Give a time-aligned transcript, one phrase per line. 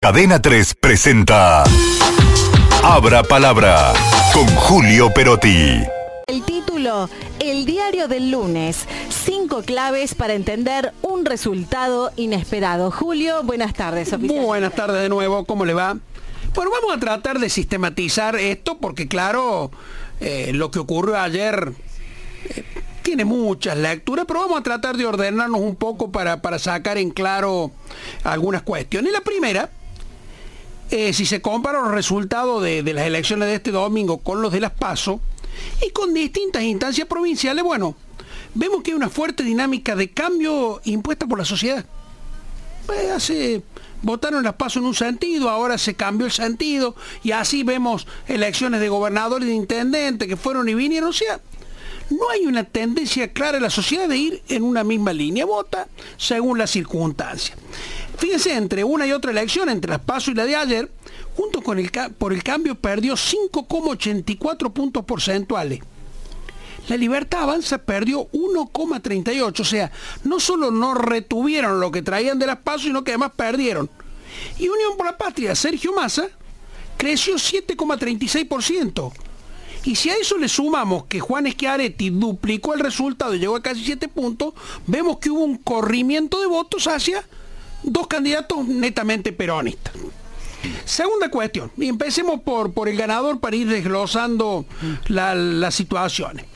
[0.00, 1.64] Cadena 3 presenta
[2.84, 3.92] Abra Palabra
[4.32, 5.82] con Julio Perotti.
[6.28, 8.86] El título, El diario del lunes.
[9.08, 12.92] Cinco claves para entender un resultado inesperado.
[12.92, 14.16] Julio, buenas tardes.
[14.16, 15.96] Muy buenas tardes de nuevo, ¿cómo le va?
[16.54, 19.72] Bueno, vamos a tratar de sistematizar esto porque claro,
[20.20, 21.72] eh, lo que ocurrió ayer
[22.50, 22.64] eh,
[23.02, 27.10] tiene muchas lecturas, pero vamos a tratar de ordenarnos un poco para, para sacar en
[27.10, 27.72] claro
[28.22, 29.12] algunas cuestiones.
[29.12, 29.70] La primera
[30.90, 34.60] eh, si se compara los resultados de, las elecciones de este domingo con los de
[34.60, 35.20] las PASO
[35.86, 37.94] y con distintas instancias provinciales, bueno,
[38.54, 41.84] vemos que hay una fuerte dinámica de cambio impuesta por la sociedad.
[42.86, 43.62] Pues hace,
[44.00, 48.80] votaron las PASO en un sentido, ahora se cambió el sentido y así vemos elecciones
[48.80, 51.10] de gobernadores y de intendentes que fueron y vinieron.
[51.10, 51.38] O sea,
[52.10, 55.88] no hay una tendencia clara en la sociedad de ir en una misma línea, vota
[56.16, 57.58] según las circunstancias.
[58.18, 60.90] Fíjense, entre una y otra elección, entre las PASO y la de ayer,
[61.36, 65.80] junto con el por el cambio perdió 5,84 puntos porcentuales.
[66.88, 69.92] La Libertad Avanza perdió 1,38, o sea,
[70.24, 73.88] no solo no retuvieron lo que traían de las PASO, sino que además perdieron.
[74.58, 76.28] Y Unión por la Patria, Sergio Massa,
[76.96, 79.12] creció 7,36%.
[79.84, 83.62] Y si a eso le sumamos que Juan Schiaretti duplicó el resultado y llegó a
[83.62, 84.54] casi 7 puntos,
[84.86, 87.24] vemos que hubo un corrimiento de votos hacia
[87.82, 89.94] dos candidatos netamente peronistas.
[90.84, 94.66] Segunda cuestión, y empecemos por, por el ganador para ir desglosando
[95.08, 96.46] las situaciones.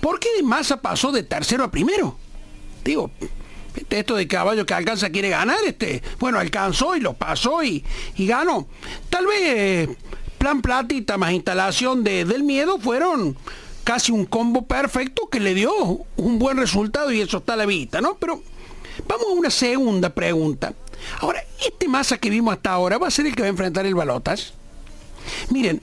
[0.00, 2.16] ¿Por qué Massa pasó de tercero a primero?
[2.84, 3.10] Digo,
[3.90, 7.84] esto de caballo que alcanza quiere ganar, este, bueno, alcanzó y lo pasó y,
[8.16, 8.66] y ganó.
[9.08, 9.88] Tal vez
[10.38, 13.36] plan platita más instalación de, del miedo fueron
[13.84, 15.72] casi un combo perfecto que le dio
[16.16, 18.16] un buen resultado y eso está a la vista, ¿no?
[18.18, 18.42] Pero
[19.08, 20.74] Vamos a una segunda pregunta.
[21.20, 23.86] Ahora, ¿este masa que vimos hasta ahora va a ser el que va a enfrentar
[23.86, 24.54] el Balotas?
[25.50, 25.80] Miren,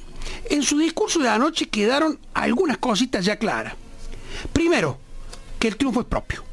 [0.50, 3.76] en su discurso de anoche quedaron algunas cositas ya claras.
[4.52, 4.98] Primero,
[5.60, 6.44] que el triunfo es propio.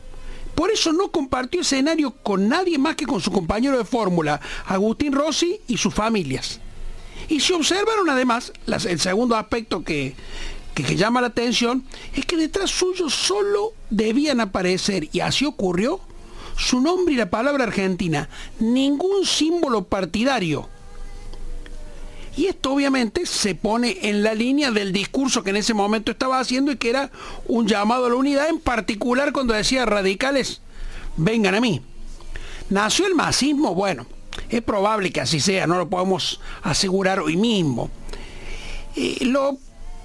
[0.54, 5.12] Por eso no compartió escenario con nadie más que con su compañero de fórmula, Agustín
[5.12, 6.60] Rossi y sus familias.
[7.28, 10.14] Y si observaron además, el segundo aspecto que,
[10.74, 16.00] que llama la atención, es que detrás suyo solo debían aparecer, y así ocurrió,
[16.60, 18.28] su nombre y la palabra argentina,
[18.58, 20.68] ningún símbolo partidario.
[22.36, 26.38] Y esto obviamente se pone en la línea del discurso que en ese momento estaba
[26.38, 27.10] haciendo y que era
[27.46, 30.60] un llamado a la unidad, en particular cuando decía radicales,
[31.16, 31.80] vengan a mí.
[32.68, 33.74] ¿Nació el masismo?
[33.74, 34.06] Bueno,
[34.50, 37.90] es probable que así sea, no lo podemos asegurar hoy mismo.
[39.22, 39.58] lo,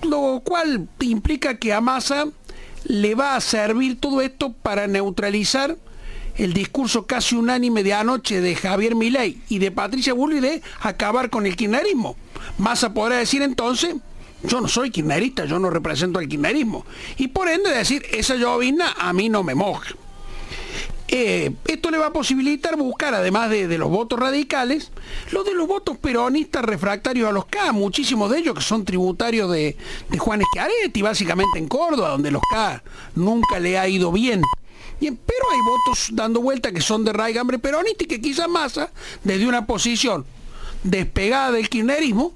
[0.04, 2.28] lo cual implica que a Massa
[2.86, 5.78] le va a servir todo esto para neutralizar
[6.38, 11.30] el discurso casi unánime de anoche de Javier Milei y de Patricia Bullrich de acabar
[11.30, 12.16] con el kirchnerismo.
[12.58, 13.96] Massa podrá decir entonces,
[14.44, 16.86] yo no soy kirchnerista, yo no represento al kirchnerismo.
[17.18, 19.96] Y por ende decir, esa llovina a mí no me moja.
[21.08, 24.92] Eh, esto le va a posibilitar buscar, además de, los votos radicales,
[25.32, 29.52] los de los votos peronistas refractarios a los K, muchísimos de ellos que son tributarios
[29.52, 29.78] de,
[30.10, 32.82] de Juan Eschiaretti, básicamente en Córdoba, donde los K
[33.14, 34.42] nunca le ha ido bien
[35.00, 38.92] pero hay votos dando vuelta que son de raigambre peronista y que quizás Massa,
[39.24, 40.26] desde una posición
[40.84, 42.34] despegada del kirchnerismo,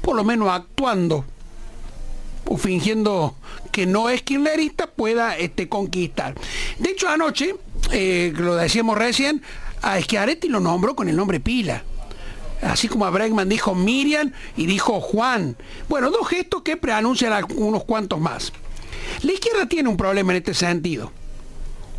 [0.00, 1.24] por lo menos actuando
[2.46, 3.36] o fingiendo
[3.70, 6.34] que no es kirchnerista, pueda este, conquistar.
[6.78, 7.54] De hecho, anoche,
[7.92, 9.42] eh, lo decíamos recién,
[9.80, 11.84] a Schiaretti lo nombró con el nombre Pila.
[12.60, 15.56] Así como a Bregman dijo Miriam y dijo Juan.
[15.88, 18.52] Bueno, dos gestos que preanuncian unos cuantos más.
[19.22, 21.10] La izquierda tiene un problema en este sentido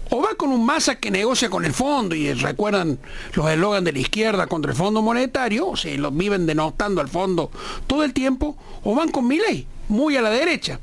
[0.09, 2.99] o va con un masa que negocia con el fondo, y recuerdan
[3.33, 7.07] los eslogans de la izquierda contra el Fondo Monetario, o sea, los viven denostando al
[7.07, 7.51] fondo
[7.87, 10.79] todo el tiempo, o van con mi ley, muy a la derecha.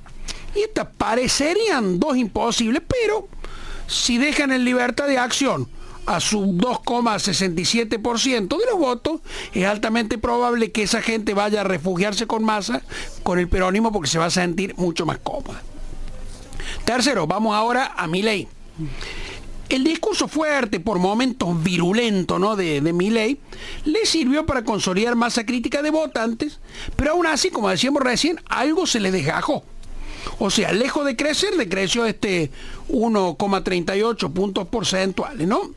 [0.55, 3.29] Y estas parecerían dos imposibles, pero
[3.87, 5.69] si dejan en libertad de acción
[6.07, 9.21] a su 2,67% de los votos,
[9.55, 12.83] es altamente probable que esa gente vaya a refugiarse con masa
[13.23, 15.63] con el peronismo porque se va a sentir mucho más cómoda.
[16.85, 18.49] Tercero, vamos ahora a mi ley.
[19.69, 22.57] El discurso fuerte, por momentos virulento, ¿no?
[22.57, 23.39] de, de Milley,
[23.85, 26.59] le sirvió para consolidar masa crítica de votantes,
[26.97, 29.63] pero aún así, como decíamos recién, algo se le desgajó.
[30.41, 32.51] O sea, lejos de crecer, decreció este
[32.89, 35.71] 1,38 puntos porcentuales, ¿no?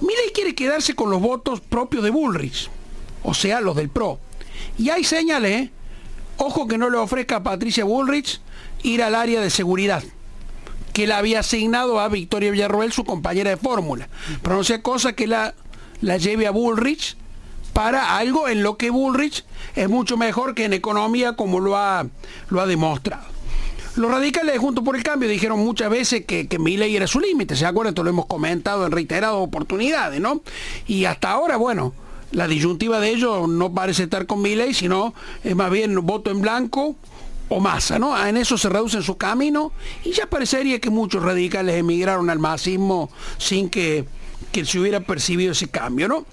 [0.00, 2.70] Milley quiere quedarse con los votos propios de Bullrich,
[3.24, 4.20] o sea, los del PRO.
[4.78, 5.70] Y hay señales, ¿eh?
[6.36, 8.40] Ojo que no le ofrezca a Patricia Bullrich
[8.84, 10.04] ir al área de seguridad
[10.96, 14.08] que la había asignado a Victoria Villarroel, su compañera de fórmula.
[14.40, 15.54] Pero no sea cosa que la,
[16.00, 17.18] la lleve a Bullrich
[17.74, 19.44] para algo en lo que Bullrich
[19.74, 22.06] es mucho mejor que en economía como lo ha,
[22.48, 23.26] lo ha demostrado.
[23.96, 26.56] Los radicales junto por el cambio dijeron muchas veces que, que
[26.96, 27.90] era su límite, ¿se acuerdan?
[27.90, 30.40] Esto lo hemos comentado en reiteradas oportunidades, ¿no?
[30.86, 31.92] Y hasta ahora, bueno,
[32.32, 35.12] la disyuntiva de ellos no parece estar con ley, sino
[35.44, 36.96] es más bien voto en blanco
[37.48, 38.26] o masa, ¿no?
[38.26, 39.72] En eso se reduce su camino
[40.04, 44.06] y ya parecería que muchos radicales emigraron al masismo sin que,
[44.52, 46.24] se hubiera percibido ese cambio, ¿no?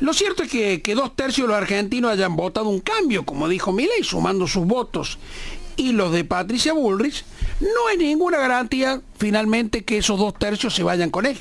[0.00, 3.48] Lo cierto es que, que, dos tercios de los argentinos hayan votado un cambio, como
[3.48, 5.18] dijo Milei, sumando sus votos,
[5.76, 7.24] y los de Patricia Bullrich,
[7.60, 11.38] no hay ninguna garantía finalmente que esos dos tercios se vayan con él.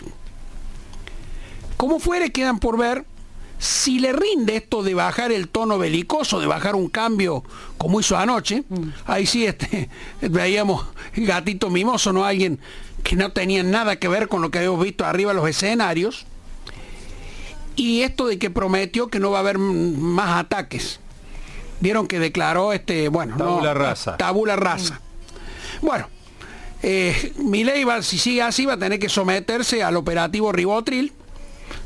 [1.76, 3.06] Como fuere, quedan por ver
[3.60, 7.44] si le rinde esto de bajar el tono belicoso, de bajar un cambio
[7.78, 8.90] como hizo anoche, mm.
[9.06, 9.90] ahí sí este,
[10.22, 10.86] veíamos
[11.16, 12.24] gatito mimoso, ¿no?
[12.24, 12.60] Alguien
[13.04, 16.26] que no tenía nada que ver con lo que habíamos visto arriba en los escenarios.
[17.76, 21.00] Y esto de que prometió que no va a haber más ataques.
[21.82, 24.18] Vieron que declaró este, bueno, tabula raza.
[24.18, 25.02] Tabula raza.
[25.82, 26.08] Bueno,
[26.82, 31.14] eh, Milei va, si sigue así va a tener que someterse al operativo Ribotril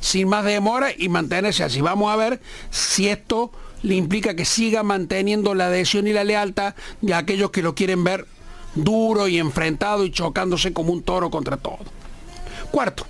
[0.04, 1.80] sin más demora y mantenerse así.
[1.80, 2.42] Vamos a ver
[2.72, 3.52] si esto
[3.84, 8.04] le implica que siga manteniendo la adhesión y la lealtad de aquellos que lo quieren
[8.04, 8.28] ver
[8.76, 11.80] duro y enfrentado y chocándose como un toro contra todo.
[12.70, 13.06] Cuarto,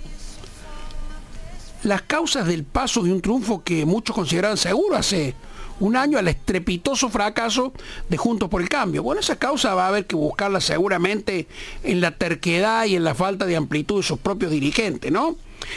[1.82, 5.34] las causas del paso de un triunfo que muchos consideraban seguro hace
[5.80, 7.72] un año al estrepitoso fracaso
[8.08, 9.02] de Juntos por el Cambio.
[9.02, 11.48] Bueno, esa causa va a haber que buscarla seguramente
[11.82, 15.36] en la terquedad y en la falta de amplitud de sus propios dirigentes, ¿no?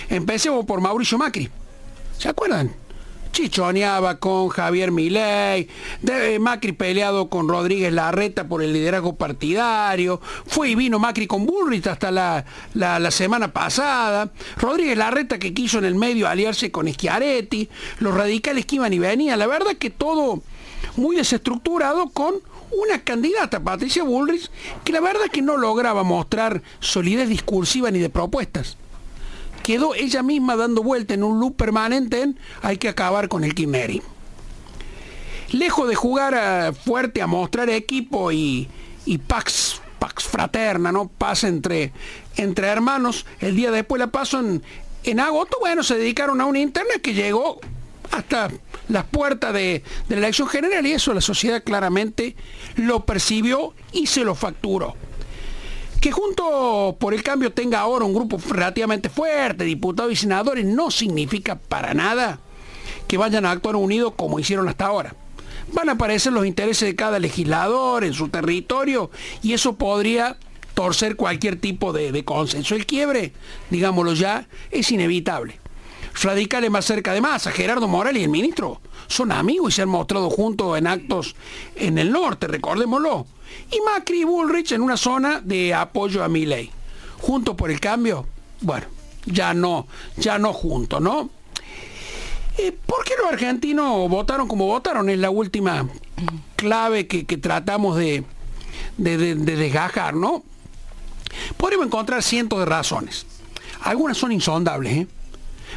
[0.09, 1.49] Empecemos por Mauricio Macri.
[2.17, 2.73] ¿Se acuerdan?
[3.37, 5.67] Chichoneaba con Javier Milei,
[6.39, 11.85] Macri peleado con Rodríguez Larreta por el liderazgo partidario, fue y vino Macri con Bullrich
[11.85, 17.69] hasta la, la, semana pasada, Rodríguez Larreta que quiso en el medio aliarse con Schiaretti,
[17.99, 20.41] los radicales que iban y venían, la verdad que todo
[20.95, 22.35] muy desestructurado con
[22.71, 24.49] una candidata, Patricia Bullrich,
[24.83, 28.77] que la verdad que no lograba mostrar solidez discursiva ni de propuestas
[29.67, 33.53] quedó ella misma dando vuelta en un loop permanente en hay que acabar con el
[33.53, 34.01] Kimeri.
[35.51, 38.69] Lejos de jugar fuerte a mostrar equipo y,
[39.27, 41.09] pax, pax fraterna, ¿no?
[41.09, 41.91] Paz entre,
[42.37, 44.63] entre hermanos, el día después la pasó en,
[45.03, 47.59] en agosto, bueno, se dedicaron a una interna que llegó
[48.11, 48.49] hasta
[48.87, 52.37] las puertas de, de, la elección general y eso la sociedad claramente
[52.77, 54.95] lo percibió y se lo facturó.
[56.01, 60.91] Que junto por el cambio tenga ahora un grupo relativamente fuerte, diputados y senadores, no
[60.91, 62.39] significa para nada
[63.07, 65.15] que vayan a actuar unidos como hicieron hasta ahora.
[65.73, 69.09] Van a aparecer los intereses de cada legislador en su territorio
[69.41, 70.37] y eso podría
[70.73, 72.75] torcer cualquier tipo de, consenso.
[72.75, 73.33] El quiebre,
[73.69, 75.59] digámoslo ya, es inevitable.
[76.21, 79.89] Radicales más cerca de masa, Gerardo Morales y el ministro son amigos y se han
[79.89, 81.35] mostrado juntos en actos
[81.75, 83.25] en el norte, recordémoslo
[83.71, 86.71] y Macri y Bullrich en una zona de apoyo a ley.
[87.19, 88.27] Juntos por el cambio,
[88.61, 88.87] bueno,
[89.25, 89.87] ya no,
[90.17, 91.29] ya no juntos, ¿no?
[92.57, 95.09] Eh, ¿Por qué los argentinos votaron como votaron?
[95.09, 95.87] Es la última
[96.55, 98.23] clave que, tratamos de
[98.97, 100.43] desgajar, ¿no?
[101.57, 103.25] Podemos encontrar cientos de razones.
[103.81, 105.07] Algunas son insondables, ¿eh?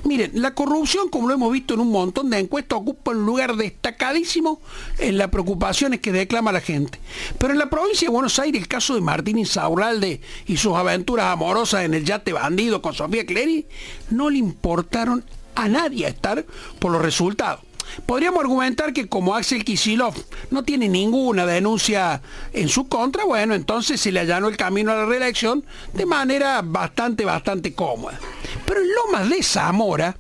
[0.04, 3.56] Miren, la corrupción, como lo hemos visto en un montón de encuestas, ocupa un lugar
[3.56, 4.60] destacadísimo
[4.99, 6.99] en las preocupaciones que declama la gente.
[7.38, 11.26] Pero en la provincia de Buenos Aires, el caso de Martín Insaurralde y sus aventuras
[11.26, 13.66] amorosas en el yate bandido con Sofía Clery,
[14.11, 16.44] no le importaron a nadie estar
[16.78, 17.69] por los resultados.
[18.06, 20.14] Podríamos argumentar que como Axel Kisilov
[20.50, 24.97] no tiene ninguna denuncia en su contra, bueno, entonces se le allanó el camino a
[24.97, 28.18] la reelección de manera bastante, bastante cómoda.
[28.66, 30.16] Pero en Lomas de Zamora,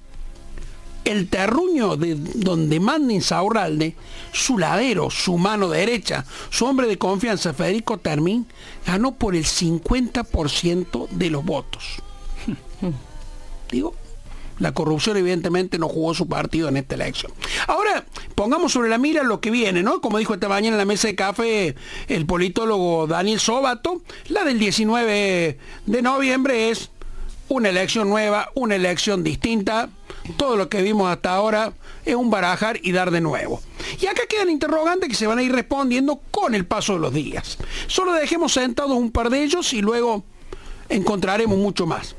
[1.04, 3.96] el terruño de donde manda Insaurralde,
[4.32, 8.46] su ladero, su mano derecha, su hombre de confianza, Federico Termín,
[8.86, 11.96] ganó por el 50% de los votos.
[13.70, 13.94] Digo,
[14.60, 17.32] la corrupción evidentemente no jugó su partido en esta elección.
[17.66, 20.00] Ahora, pongamos sobre la mira lo que viene, ¿no?
[20.00, 21.74] Como dijo esta mañana en la mesa de café
[22.06, 26.90] el politólogo Daniel Sobato, la del 19 de noviembre es
[27.48, 29.88] una elección nueva, una elección distinta.
[30.36, 31.72] Todo lo que vimos hasta ahora
[32.04, 33.60] es un barajar y dar de nuevo.
[34.00, 37.12] Y acá quedan interrogantes que se van a ir respondiendo con el paso de los
[37.12, 37.58] días.
[37.88, 40.22] Solo dejemos sentados un par de ellos y luego
[40.88, 42.14] encontraremos mucho más.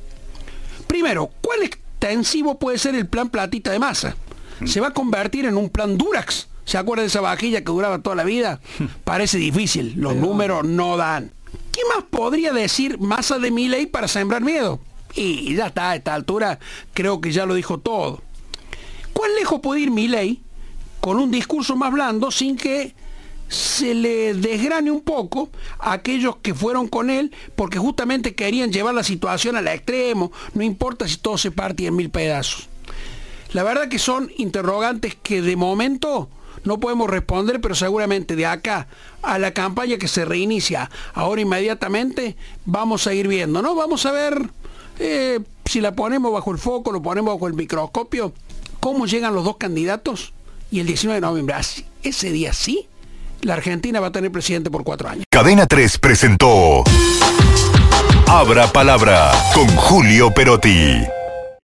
[0.87, 4.15] Primero, ¿cuál es extensivo puede ser el plan platita de masa.
[4.65, 6.47] Se va a convertir en un plan Durax.
[6.65, 8.59] ¿Se acuerda de esa vajilla que duraba toda la vida?
[9.03, 11.31] Parece difícil, los números no dan.
[11.71, 14.79] ¿Qué más podría decir masa de mi ley para sembrar miedo?
[15.15, 16.59] Y ya está, a esta altura
[16.93, 18.21] creo que ya lo dijo todo.
[19.13, 20.41] ¿Cuán lejos puede ir Milei
[21.01, 22.95] con un discurso más blando sin que
[23.51, 28.95] se le desgrane un poco a aquellos que fueron con él porque justamente querían llevar
[28.95, 32.69] la situación al extremo, no importa si todo se parte en mil pedazos.
[33.51, 36.29] La verdad que son interrogantes que de momento
[36.63, 38.87] no podemos responder, pero seguramente de acá
[39.21, 43.75] a la campaña que se reinicia ahora inmediatamente, vamos a ir viendo, ¿no?
[43.75, 44.49] Vamos a ver
[44.99, 48.31] eh, si la ponemos bajo el foco, lo ponemos bajo el microscopio,
[48.79, 50.31] cómo llegan los dos candidatos
[50.71, 51.55] y el 19 de noviembre,
[52.01, 52.87] ese día sí,
[53.43, 55.25] la Argentina va a tener presidente por cuatro años.
[55.29, 56.83] Cadena 3 presentó
[58.27, 61.03] Abra Palabra con Julio Perotti.